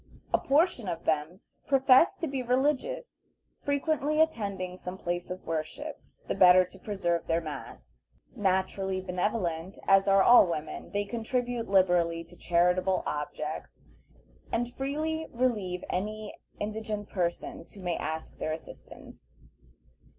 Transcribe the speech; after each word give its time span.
A 0.33 0.39
portion 0.39 0.87
of 0.87 1.03
them 1.05 1.41
profess 1.67 2.15
to 2.15 2.25
be 2.27 2.41
religious, 2.41 3.23
frequently 3.59 4.19
attending 4.19 4.75
some 4.75 4.97
place 4.97 5.29
of 5.29 5.45
worship 5.45 6.01
the 6.27 6.33
better 6.33 6.65
to 6.65 6.79
preserve 6.79 7.27
their 7.27 7.39
mask. 7.39 7.97
Naturally 8.35 8.99
benevolent, 8.99 9.77
as 9.87 10.07
are 10.07 10.23
all 10.23 10.47
women, 10.49 10.89
they 10.91 11.05
contribute 11.05 11.69
liberally 11.69 12.23
to 12.23 12.35
charitable 12.35 13.03
objects, 13.05 13.85
and 14.51 14.73
freely 14.73 15.27
relieve 15.29 15.83
any 15.91 16.33
indigent 16.59 17.07
persons 17.09 17.73
who 17.73 17.81
may 17.81 17.95
ask 17.95 18.39
their 18.39 18.53
assistance. 18.53 19.35